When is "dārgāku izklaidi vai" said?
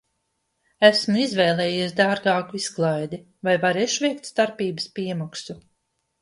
1.99-3.55